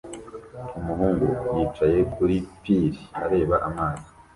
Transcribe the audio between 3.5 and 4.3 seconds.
amazi